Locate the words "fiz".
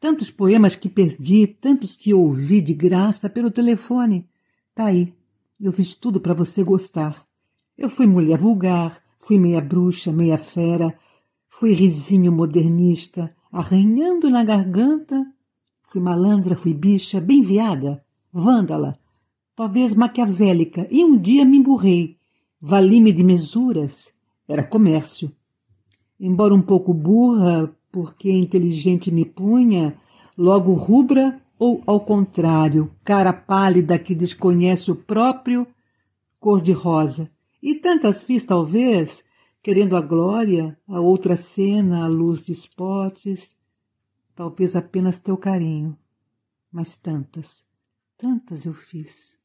5.72-5.94, 38.24-38.44, 48.72-49.39